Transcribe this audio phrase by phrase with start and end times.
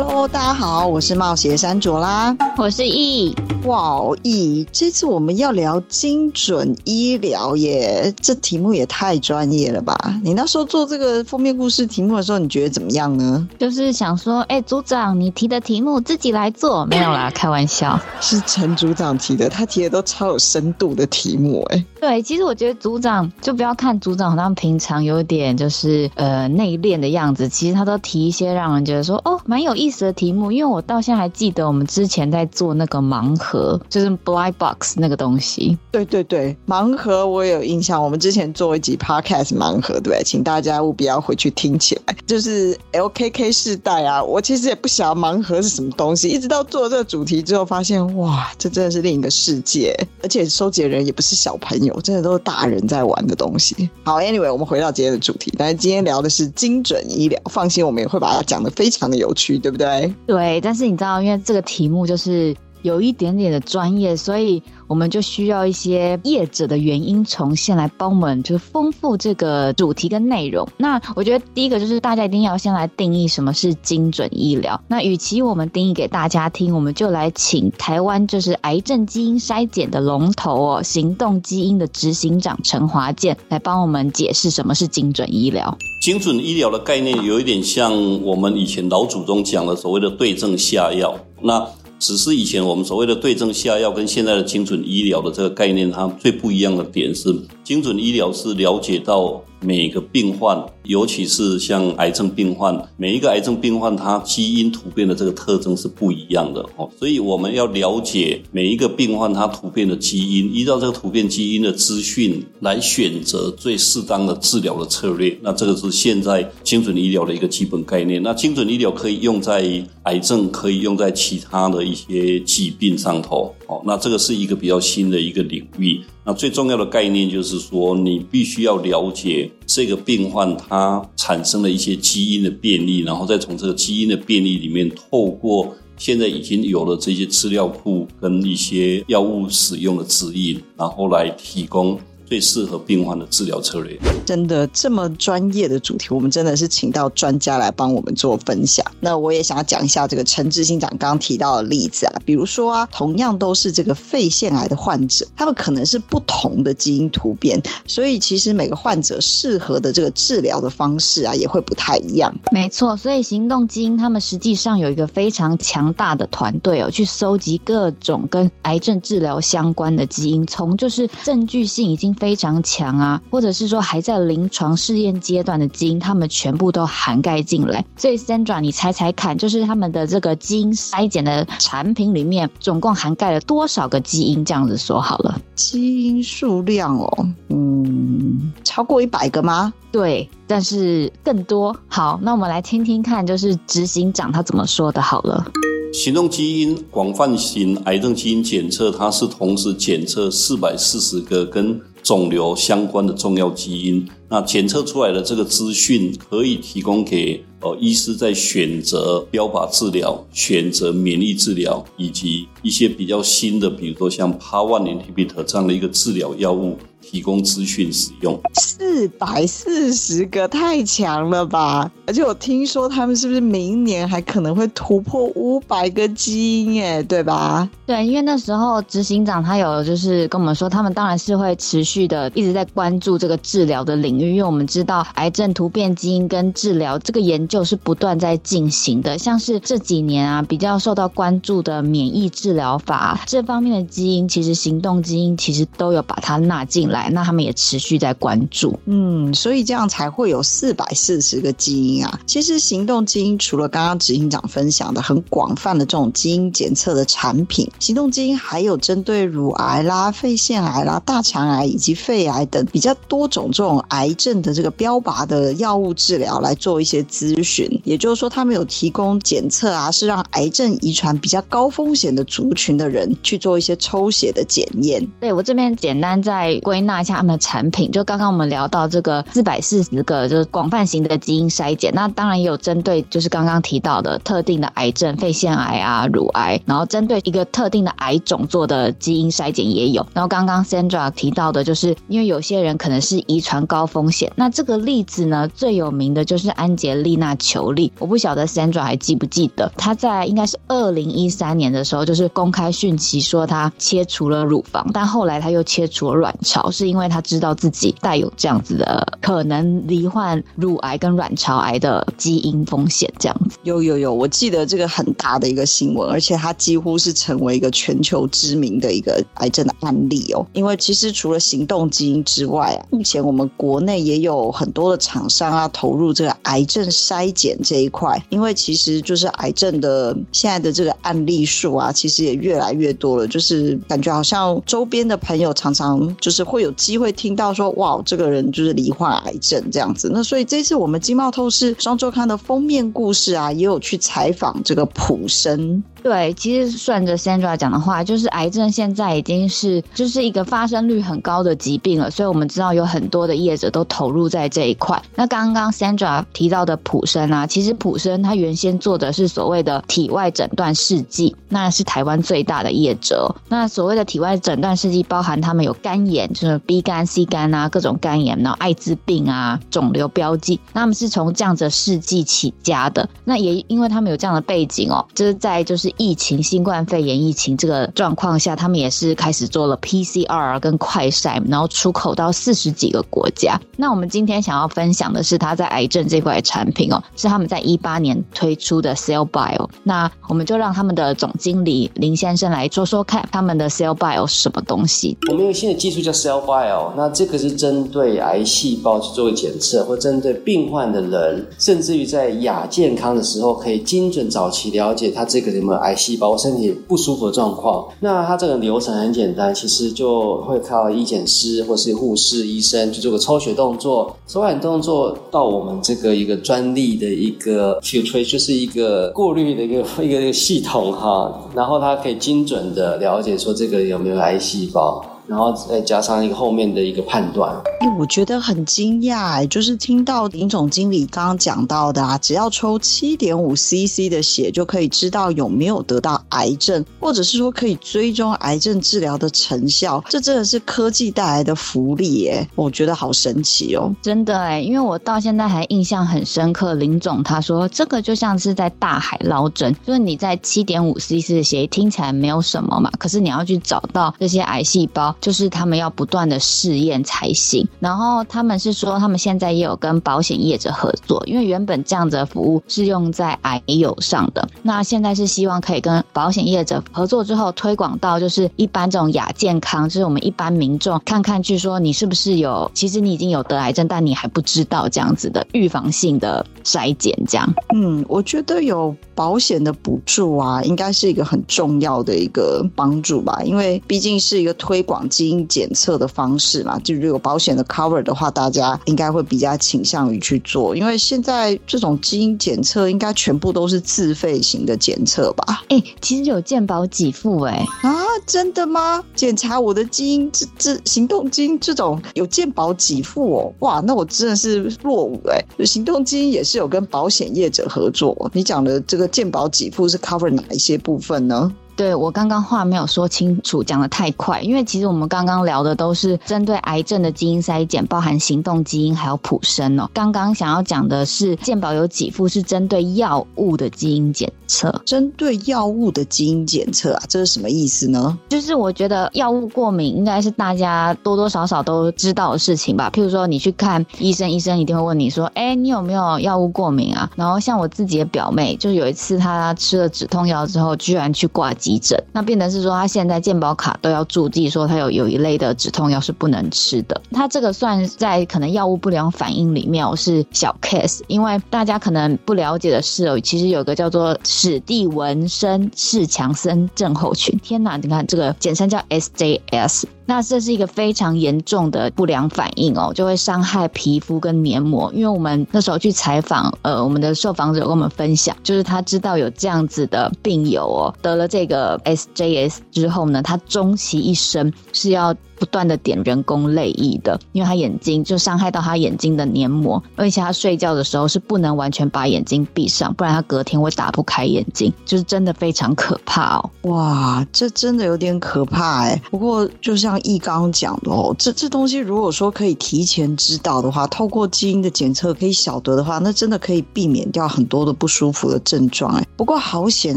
[0.00, 3.34] Hello，大家好，我是冒险山卓啦，我是易。
[3.64, 9.98] 哇哦，易，这次我们要聊精准医疗耶，这题目也太专业了吧？
[10.22, 13.46] 你那时候做这个封面故事题目的时候，你觉得怎么样呢？
[13.58, 17.98] 就是想说，哎，组长，你提的题目自己来做，没有啦，开玩笑。
[18.22, 21.84] 是陈组长提的，他提的都超有深度的题目，哎。
[22.00, 30.50] 对，其实我觉得组长就不要看组长好像平常有点就是呃内敛的样子，其实他都提一些让人觉得说哦蛮有意思的题目。
[30.50, 35.76] 因为我到现在还记得我们之前在做那个盲盒，就是 blind box 那个东西。
[35.90, 38.02] 对对对，盲盒我有印象。
[38.02, 42.16] 我们之前做一集 podcast 盲盒，对不对，请大家务必要回去听起来。
[42.26, 53.88] 就是 LKK 世代啊，我其实也不晓得盲盒是什么东西，一直到做这个主题之后，发现哇，这真的是另一个世界，而且收集的人也不是小朋友，真的都是大人在玩的东西。
[54.04, 59.77] 好，Anyway，我们回到今天的主题，但是今天聊的是精准医疗，放心，我们也会把它讲的非常的有趣，对不对？
[59.78, 62.54] 对对，但是你知道，因为这个题目就是。
[62.82, 70.66] 有一点点的专业，所以我们就需要一些业者的原因重现来帮我们，就是丰富这个主题跟内容。
[70.76, 74.80] 那我觉得第一个就是大家一定要先来定义什么是精准医疗。
[74.88, 85.76] 那与其我们定义给大家听，我们就来请台湾就是癌症基因筛检的龙头哦，行动基因的执行长陈华健来帮我们解释什么是精准医疗。
[86.02, 91.14] 精准医疗的概念有一点像我们以前老祖宗讲的所谓的对症下药。
[91.40, 91.64] 那
[91.98, 99.42] 只是以前我们所谓的对症下药，跟现在的精准医疗的这个概念，它最不一样的点是，精准医疗是了解到。
[99.60, 115.36] 每个病患，尤其是像癌症病患，每一个癌症病患，他基因突变的这个特征是不一样的哦，所以我们要了解每一个病患他突变的基因，依照这个突变基因的资讯来选择最适当的治疗的策略。
[115.42, 118.22] 那这个是现在精准医疗的一个基本概念。
[118.22, 123.82] 那精准医疗可以用在癌症，可以用在其他的一些疾病上头哦。
[123.84, 126.00] 那这个是一个比较新的一个领域。
[126.28, 141.98] 那最重要的概念就是说，你必须要了解这个病患他产生了一些基因的变异，然后再从这个基因的变异里面，透过现在已经有了这些资料库跟一些药物使用的指引，然后来提供。
[142.28, 148.84] 最适合病患的治疗策略，真的这么专业的主题，我们真的是请到专家来帮我们做分享。
[149.00, 162.34] 那我也想要讲一下这个陈志新长刚刚提到的例子啊，比如说啊，同样都是这个肺腺癌的患者，他们可能是不同的基因突变，所以其实每个患者适合的这个治疗的方式啊，也会不太一样。
[162.52, 172.14] 没错，所以行动基因他们实际上有一个非常强大的团队哦，去搜集各种跟癌症治疗相关的基因，从就是证据性已经。
[172.18, 177.84] 非常强啊，或者是说还在临床试验阶段的基因，他们全部都涵盖进来。
[177.96, 184.44] 所以，Sandra，你猜猜看，就是他们的这个基因筛检的产品里面，总共涵盖了多少个基因？
[184.44, 189.72] 这样子说好了，基因数量哦，嗯，超过一百个吗？
[189.90, 191.74] 对，但是更多。
[191.88, 195.00] 好，那我们来听听看，就是执行长他怎么说的。
[195.00, 195.46] 好了。
[195.90, 204.08] 行动基因广泛型癌症基因检测，它是同时检测四百四十个跟肿瘤相关的重要基因。
[204.30, 216.78] 那检测出来的这个资讯，可以提供给呃医师在选择标靶治疗、选择免疫治疗，以及一些比较新的，比如说像 PAR-1 inhibitor 这样的一个治疗药物。
[217.10, 221.90] 提供资讯使用，四百四十个太强了吧？
[222.06, 226.82] 而且我听说他们是不是明年还可能会突破五百个基因？
[226.82, 227.66] 哎，对吧？
[227.86, 239.16] 对，因为那时候执行长他有就是跟我们说，他们当然是会持续的一直在关注这个治疗的领域，因为我们知道癌症突变基因跟治疗这个研究是不断在进行的。
[239.16, 246.97] 像是这几年啊，比较受到关注的免疫治疗法这方面的基因，其实行动基因其实都有把它纳进来。
[247.12, 252.20] 那他们也持续在关注，嗯，所以这样才会有四百四十个基因啊。
[252.26, 267.68] 其实行动基因除了刚刚执行长分享的很广泛的这种基因检测的产品，行动基因还有针对乳癌啦、肺腺癌啦、大肠癌以及肺癌等比较多种这种癌症的这个标靶的药物治疗来做一些咨询。
[267.84, 275.06] 也就是说，他们有提供检测啊，是让癌症遗传比较高风险的族群的人去做一些抽血的检验。
[275.20, 276.78] 对，我这边简单再归。
[276.88, 277.92] 纳一下他们的产品。
[277.92, 290.04] 就刚刚我们聊到这个四百四十个就是广泛型的基因筛检，那当然也有针对就是刚刚提到的特定的癌症，肺腺癌啊、乳癌，然后针对一个特定的癌种做的基因筛检也有。
[290.14, 297.92] 然后刚刚 Sandra 提到的，就是因为有些人可能是遗传高风险，那这个例子呢，最有名的就是安洁丽娜·裘丽。
[297.98, 313.12] 我不晓得 Sandra 还记不记得，她在应该是二零一三年的时候，就是公开讯息说她切除了乳房，但后来她又切除了卵巢，是因为他知道自己带有这样子的可能罹患乳癌跟卵巢癌的基因风险。
[313.18, 320.46] 这样子，有有有，我记得这个很大的一个新闻，而且它几乎是成为一个全球知名的一个癌症的案例哦。
[320.52, 333.26] 因为其实除了行动基因之外啊，目前我们国内也有很多的厂商啊投入这个癌症筛检这一块，因为其实就是癌症的现在的这个案例数啊，其实也越来越多了。
[333.26, 340.10] 就是感觉好像周边的朋友常常就是会会有机会听到说，哇，这个人就是罹患癌症这样子。
[340.12, 345.80] 那所以这次我们经贸透视双周刊的封面故事啊，也有去采访这个普生。
[346.00, 355.00] 对，其实顺着 Sandra 讲的话，就是癌症现在已经是就是一个发生率很高的疾病了，所以我们知道有很多的业者都投入在这一块。
[355.16, 363.34] 那刚刚 Sandra 提到的普生啊，其实普生他原先做的是所谓的体外诊断试剂，那是台湾最大的业者。
[363.48, 373.08] 那所谓的体外诊断试剂包含他们有肝炎，就是 B 肝、C 肝啊，各种肝炎，然后艾滋病啊、肿瘤标记，那他们是从这样子的试剂起家的。
[373.24, 375.88] 那也因为他们有这样的背景哦，就是在就是。
[375.96, 383.58] 疫情，新冠肺炎疫情这个状况下，他们也是开始做了 PCR 跟快筛，然后出口到四十几个国家。
[383.76, 389.68] 那我们今天想要分享的是他在癌症这块产品哦，是他们在一八年推出的 Cell Bio。
[389.82, 395.16] 那我们就让他们的总经理林先生来说说看，他们的 Cell Bio 是什么东西？
[395.28, 425.04] 我们用新的技术叫 Cell Bio，那这个是针对癌细胞去做检测，或针对病患的人，甚至于在亚健康的时候，可以精准早期了解他这个有没有癌细胞身体不舒服的状况，那它这个流程很简单，其实就会靠医检师或是护士、医生去做个抽血动作，抽完动作到我们这个一个专利的一个 filtrate，就是一个过滤的一个一个一个系统哈，然后它可以精准的了解说这个有没有癌细胞。
[425.28, 455.14] 然后再加上一个后面的一个判断，哎，我觉得很惊讶哎，就是听到林总经理刚刚讲到的啊，只要抽七点五 CC 的血就可以知道有没有得到癌症，或者是说可以追踪癌症治疗的成效，这真的是科技带来的福利耶，我觉得好神奇哦，真的哎，因为我到现在还印象很深刻，林总他说这个就像是在大海捞针，就是你在七点五 CC 的血听起来没有什么嘛，可是你要去找到这些癌细胞。
[455.20, 477.52] 就是他们要不断的试验才行，然后他们是说，他们现在也有跟保险业者合作，因为原本这样子的服务是用在癌友上的，那现在是希望可以跟保险业者合作之后推广到就是一般这种亚健康，就是我们一般民众看看，去说你是不是有，其实你已经有得癌症，但你还不知道这样子的预防性的筛检，这样。
[477.74, 485.07] 嗯，我觉得有保险的补助啊，应该是一个很重要的一个帮助吧，因为毕竟是一个推广。
[485.08, 495.62] 基因检测的方式嘛，就如果保险的 cover 的话，大家应该会比较倾向于去做，因为现在这种基因检测应该全部都是自费型的检测吧？
[495.68, 497.94] 哎、欸，其实有健保给付哎、欸、啊，
[498.26, 499.02] 真的吗？
[499.14, 505.64] 检查我的基因这这行动基因这种有健保给付哦，哇，那我真的是落伍哎、欸！
[505.64, 511.52] 行动基因也是有跟保险业者合作，你讲的这个健保给付是 cover 哪一些部分呢？
[511.78, 519.88] 对，我刚刚话没有说清楚，讲的太快，因为其实我们刚刚聊的都是针对癌症的基因筛检，包含行动基因还有普生哦。
[519.94, 528.18] 刚刚想要讲的是健保有几副，是针对药物的基因检测，针对药物的基因检测啊，这是什么意思呢？
[528.28, 532.90] 就是我觉得药物过敏应该是大家多多少少都知道的事情吧。
[532.92, 546.98] 譬如说你去看医生，医生一定会问你说：“哎，你有没有药物过敏啊？”然后像我自己的表妹，就有一次她吃了止痛药之后，居然去挂急诊，那变成是说他现在健保卡都要注记说他有有一类的止痛药是不能吃的。
[547.12, 557.38] 他这个算在可能药物不良反应里面是小 case，因为大家可能不了解的是哦，其实有个叫做史蒂文森氏强森症候群。
[557.40, 559.84] 天哪，你看这个简称叫 SJS。
[560.08, 564.90] 那这是一个非常严重的不良反应哦，就会伤害皮肤跟黏膜。
[564.94, 575.14] 因为我们那时候去采访，呃，我们的受访者跟我们分享，就是他知道有这样子的病友哦，得了这个 SJS 之后呢，他终其一生是要。
[575.38, 586.50] 不断的点人工泪液的，因为他眼睛就伤害到他眼睛的黏膜，而且他睡觉的时候是不能完全把眼睛闭上，不然他隔天会打不开眼睛，就是真的非常可怕哦。
[586.62, 589.00] 哇，这真的有点可怕哎。
[589.12, 599.06] 不过就像易刚讲的哦，这这东西如果说可以提前知道的话，透过基因的检测可以晓得的话，那真的可以避免掉很多的不舒服的症状哎。
[599.16, 599.96] 不过好险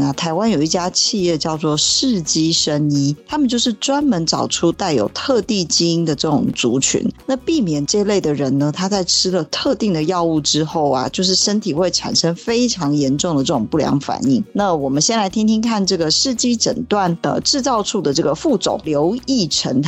[0.00, 14.42] 啊，台湾有一家企业叫做世基生医，他们就是专门找出带有特地基因的这种族群，那避免这类的人呢，他在吃了特定的药物之后啊，就是身体会产生非常严重的这种不良反应。
[14.52, 19.80] 那我们先来听听看这个世基诊断的制造处的这个副总刘义成，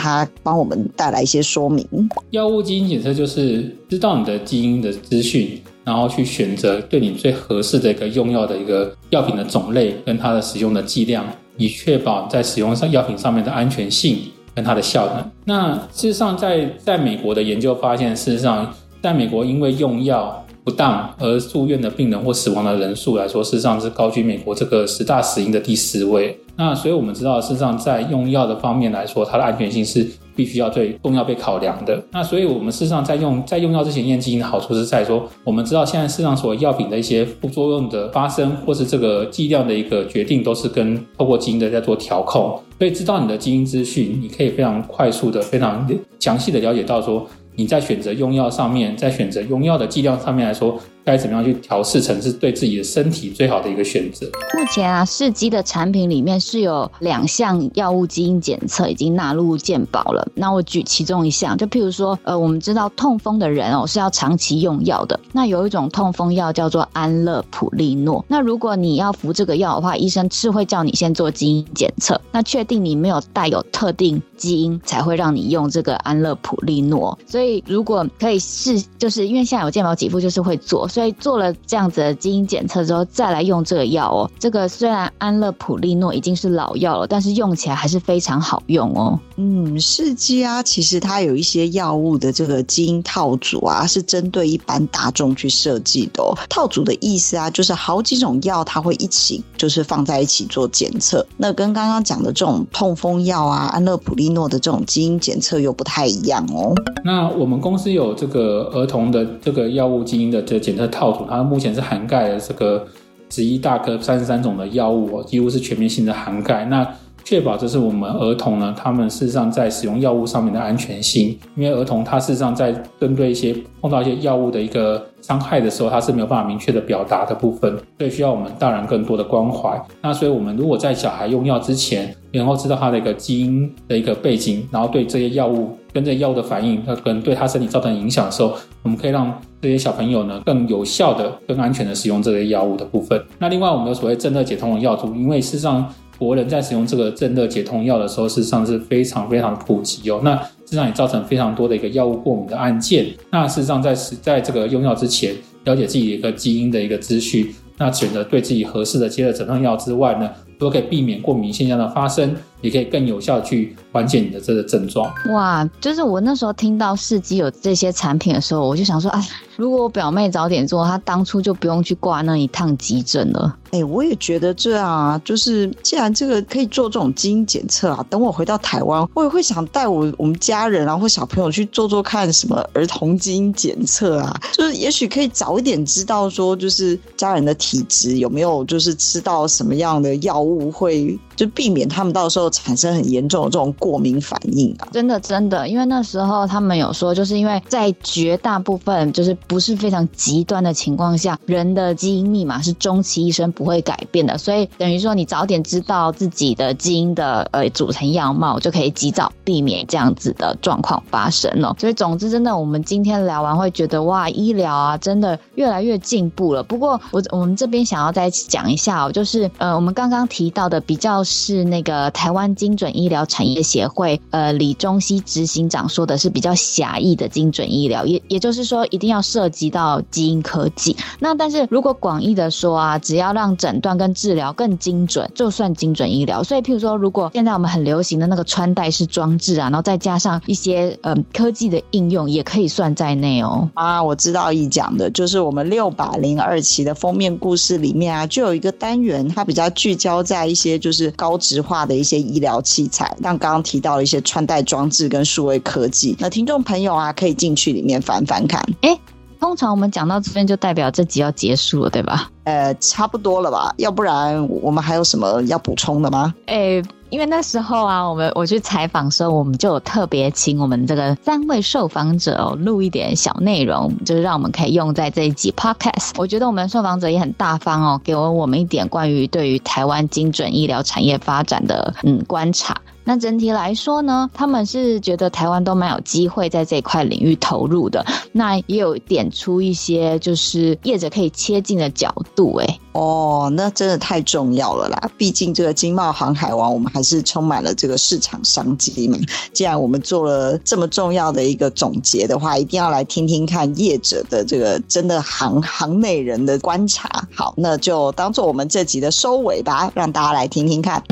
[0.43, 1.87] 帮我们带来一些说明。
[2.31, 11.25] 药物基因检测就是知道你的基因的资讯，然后去选择对你最合适的一个用药的一个药品的种类跟它的使用的剂量，
[11.57, 14.19] 以确保在使用上药品上面的安全性。
[14.57, 15.31] 跟它的效能。
[15.47, 26.37] 那事实上，在在美国的研究发现，事实上，在美国因为用药不当而住院的病人或死亡的人数来说，事实上是高居美国这个十大死因的第十位。
[26.57, 32.01] 那所以我们知道，事实上在用药的方面来说，它的安全性是必须要最重要被考量的。
[32.13, 42.59] 那所以我们事实上在用在用药之前验基因的好处是在说，我们知道现在市场所有药品的一些副作用的发生，或是这个剂量的一个决定，都是跟透过基因的在做调控。
[42.79, 45.87] 所以知道你的基因资讯，你可以非常快速的、非常
[46.21, 47.27] 详细的了解到说，
[47.57, 50.79] 你在选择用药上面，在选择用药的剂量上面来说。
[51.05, 54.25] 该怎么样去调试成是对自己的身体最好的一个选择？
[54.55, 60.27] 目前啊，世基的产品里面是有两项药物基因检测已经纳入健保了。
[60.35, 65.21] 那我举其中一项，就譬如说，呃，我们知道痛风的人哦是要长期用药的。
[65.33, 68.25] 那有一种痛风药叫做安乐普利诺。
[68.27, 77.19] 那如果你要服这个药的话，医生是会叫你先做基因检测，那确定你没有带有特定基因，才会让你用这个安乐普利诺。
[77.27, 80.89] 所以如果可以试，就是因为现在有健保给付，就是会做。
[80.95, 84.31] 所以做了这样子的基因检测之后，再来用这个药哦。
[84.39, 89.19] 这个虽然安乐普利诺已经是老药了，但是用起来还是非常好用哦。
[89.35, 96.33] 嗯，世基啊，其实它有一些药物的这个基因套组啊，是针对一般大众去设计的哦。
[96.49, 101.27] 套组的意思啊，就是好几种药它会一起，就是放在一起做检测。
[101.37, 106.73] 那跟刚刚讲的这种痛风药啊，安乐普利诺的这种基因检测又不太一样哦。
[107.05, 110.84] 那我们公司有这个儿童的这个药物基因的这个检测。
[110.89, 112.87] 套组，它目前是涵盖了这个
[113.31, 116.65] 十一大科三十三种的药物，几乎是全面性的涵盖。
[116.67, 116.87] 那
[117.25, 129.83] 确保这是我们儿童呢，他们事实上在使用药物上面的安全性，因为儿童他事实上在针对一些碰到一些药物的一个伤害的时候，他是没有办法明确的表达的部分，所以需要我们大人更多的关怀。
[130.03, 138.53] 那所以我们如果在小孩用药之前，然后知道他的一个基因的一个背景，然后对这些药物跟这药物的反应，可能对他身体造成影响的时候，
[138.83, 143.19] 我们可以让这些小朋友呢更有效的、更安全的使用这些药物的部分。
[143.39, 145.91] 那另外我们有所谓正热解痛的药物，因为事实上。
[146.19, 150.21] 国人在使用这个镇热解痛药的时候，事实上是非常非常普及哦。
[150.25, 153.07] 那事实上也造成非常多的一个药物过敏的案件。
[153.31, 160.31] 那事实上在在这个用药之前，了解自己的一个基因的一个资讯，那选择对自己合适的接热止痛药之外呢，
[160.65, 165.13] 都可以避免过敏现象的发生，也可以更有效去缓解你的这个症状。
[165.33, 173.57] 哇，就是我那时候听到世基有这些产品的时候，我就想说，哎，如果我表妹早点做，她当初就不用去挂那一趟急诊了。
[173.73, 191.19] 哎，我也觉得这样啊，就是既然这个可以做这种基因检测啊，等我回到台湾，我也会想带我我们家人啊或小朋友去做做看什么儿童基因检测啊，就是也许可以早一点知道说，就是家人的体质有没有就是吃到什么样的药物不会。
[191.37, 194.87] 就避免他们到时候产生很严重的这种过敏反应啊！
[194.93, 211.75] 真的真的，因为那时候他们有说，就是因为在绝大部分就是不是非常极端的情况下，人的基因密码是终其一生不会改变的，所以等于说你早点知道自己的基因的呃组成样貌，就可以及早避免这样子的状况发生了。
[211.81, 216.63] 所以总之，真的我们今天聊完会觉得哇，医疗啊真的越来越进步了。
[216.63, 230.97] 不过我我们这边想要再讲一下哦，就是呃我们刚刚提到的比较是那个台湾精准医疗产业协会，呃，李中熙执行长说的是比较狭义的精准医疗，也也就是说一定要涉及到基因科技。
[231.21, 236.43] 那但是如果广义的说啊，只要让诊断跟治疗更精准，就算精准医疗。
[236.43, 243.71] 所以譬如说，如果现在我们很流行的那个穿戴式装置啊，然后再加上一些呃科技的应用，也可以算在内哦。
[243.75, 256.17] 啊，我知道一讲的就是我们六百零二期的封面故事里面啊，就有一个单元，它比较聚焦在一些就是高值化的一些医疗器材，像刚刚提到的一些穿戴装置跟数位科技。
[256.19, 258.65] 那听众朋友啊，可以进去里面翻翻看。
[258.81, 258.99] 哎，
[259.45, 262.31] 通常我们讲到这边就代表这集要结束了，对吧？
[262.45, 263.75] 呃，差不多了吧？
[263.77, 266.35] 要不然我们还有什么要补充的吗？
[266.47, 266.83] 哎。
[267.11, 276.11] 因为那时候啊，我们我去采访的时候，我们就有特别请我们这个三位受访者哦录一点小内容，就是让我们可以用在这一集 podcast。
[276.17, 282.77] 我觉得我们受访者也很大方哦，给了我们一点关于对于台湾精准医疗产业发展的嗯观察。
[283.05, 288.05] 那整体来说呢，他们是觉得台湾都蛮有机会在这一块领域投入的。
[288.33, 295.11] 那也有点出一些就是业者可以切近的角度，哎，哦，那真的太重要了啦！
[295.17, 299.19] 毕竟这个经贸航海王，我们还是充满了这个市场商机嘛。
[299.53, 307.29] 既然我们做了这么重要的一个总结的话，一定要来听听看业者的这个真的行行内人的观察。
[307.35, 311.03] 好，那就当做我们这集的收尾吧，让大家来听听看。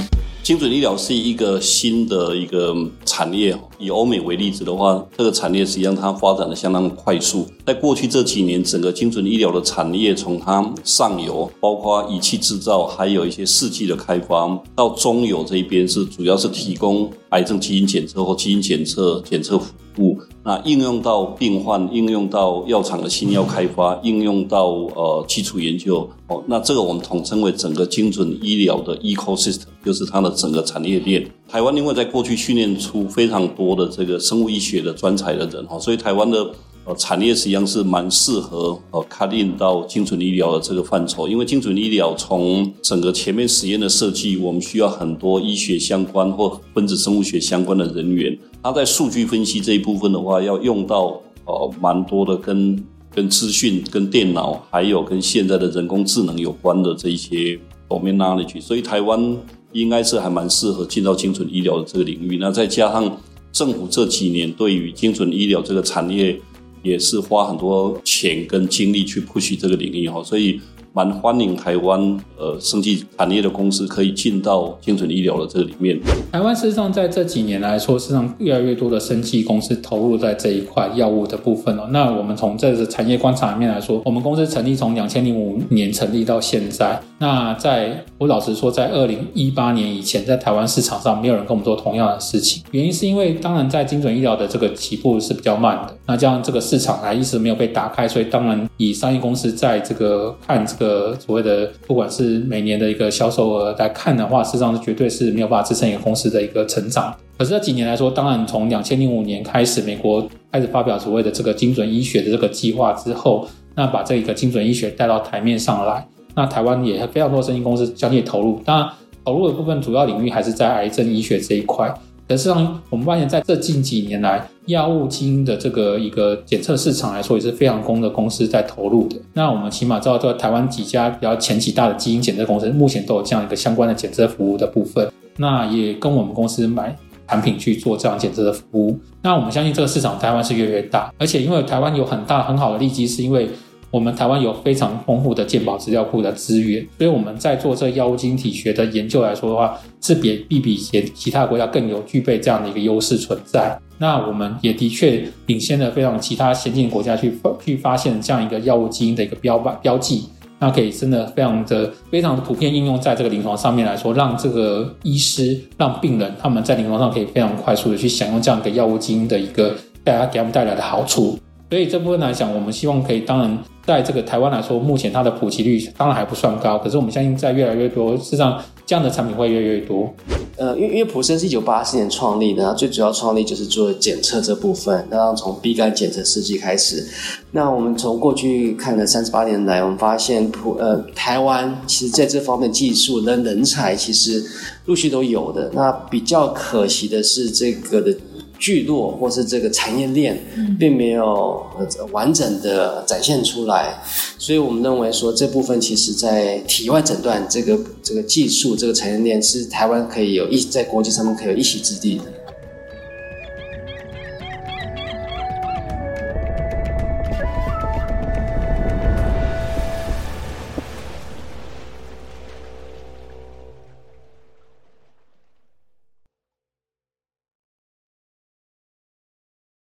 [0.43, 3.57] 精准医疗是一个新的一个产业。
[3.79, 7.47] 以欧美为例子的话，这个产业实际上它发展的相当快速。
[7.65, 20.19] 在过去这几年，整个精准医疗的产业从它上游，包括仪器制造，还有一些试剂的开发，到中游这一边是主要是提供癌症基因检测或基因检测检测服务。
[20.45, 26.09] 那应用到病患，应用到药厂的新药开发，应用到呃基础研究。
[26.27, 31.25] 哦，那这个我们统称为整个精准医疗的 ecosystem，就是它的整个产业链。
[31.49, 36.51] 台湾因为在过去训练出非常多的这个生物医学的专才的人哈，所以台湾的
[36.85, 41.29] 呃产业实际上是蛮适合呃 cut in 到精准医疗的这个范畴。
[41.29, 48.37] 因为精准医疗从整个前面实验的设计，我们需要很多医学相关或分子生物学相关的人员。
[48.63, 52.85] 它在数据分析这一部分的话，要用到呃蛮多的跟
[53.15, 57.59] 跟资讯、跟电脑，还有跟现在的人工智能有关的这一些
[57.89, 58.61] domain knowledge。
[58.61, 59.37] 所以台湾。
[59.75, 63.11] 应该是还蛮适合进到精准医疗的这个领域，那再加上
[63.53, 66.39] 政府这几年对于精准医疗这个产业
[66.83, 70.61] 也是花很多钱跟精力去 push 这个领域哈，所以。
[70.95, 71.99] 蛮欢迎台湾
[72.37, 75.99] 呃生技产业的公司可以进到精准医疗的这里面。
[76.31, 81.89] 台湾事实上在这几年来说，事实上越来越多的生技公司投入在这一块药物的部分哦。
[81.91, 87.01] 那我们从这个产业观察里面来说，我们公司成立从两千零五年成立到现在。
[87.19, 92.63] 那在我老实说，在二零一八年以前，在台湾市场上没有人跟我们做同样的事情。
[92.73, 101.17] 原因是因为当然在精准医疗的这个起步是比较慢的，那这样这个市场还一直没有被打开，所以当然以商业公司在这个看这个。
[101.21, 107.15] 所谓的不管是每年的一个销售额来看的话，事实上是绝对是没有办法支撑一个公司的一个成长。
[107.39, 118.61] 可是这几年来说，当然从两千零五年开始，美国开始发表所谓的这个精准医学的这个计划之后，那把这一个精准医学带到台面上来，那台湾也非常多生技公司相继投入。
[118.65, 118.89] 当然，
[119.25, 121.93] 投入的部分主要领域还是在癌症医学这一块。
[122.33, 129.17] 可是上，我们发现在这近几年来，药物基因的这个一个检测市场来说，也是非常公的公司在投入的。
[129.35, 135.07] 那我们起码知道，在台湾几家比较前几大的基因检测公司，目前都有这样一个相关的检测服务的部分。
[135.37, 136.97] 那也跟我们公司买
[137.29, 138.99] 产品去做这样检测的服务。
[139.21, 143.51] 那我们相信这个市场台湾是越来越大，而且因为台湾有很大很好的利基，是因为。
[143.93, 153.79] 我们台湾有非常丰富的健保资料库的资源，所以我们在做这药物晶体学的研究来说的话，是比比比其其他国家更有具备这样的一个优势存在。
[153.99, 160.25] 那我们也的确领先了非常其他先进国家去去发现这样一个药物基因的一个标靶标记，
[160.59, 171.39] 那可以真的非常的非常的普遍应用在这个临床上面来说，让这个医师让病人他们在临床上可以非常快速的去享用这样一个药物基因的一个大家给他们带来的好处。
[171.69, 173.59] 所以这部分来讲，我们希望可以当然。
[173.85, 180.13] 在这个台湾来说，目前它的普及率当然还不算高，可是我们相信在越来越多，事实上这样的产品会越来越多。
[180.57, 187.05] 呃，因为因为普生是一九八四年创立的，然后最主要创立就是做检测这部分，那从 B 肝检测试剂开始。
[187.51, 194.45] 那我们从过去看了三十八年来，我们发现普呃台湾其实在这方面技术跟人才其实
[194.85, 195.71] 陆续都有的。
[195.75, 198.15] 那比较可惜的是这个的。
[198.63, 200.39] 聚落或是这个产业链，
[200.79, 201.67] 并没有
[202.13, 204.01] 完整的展现出来，
[204.39, 212.42] 所以我们认为说这部分其实在体外诊断这个这个技术这个产业链是台湾可以有一在国际上面可以有一席之地的。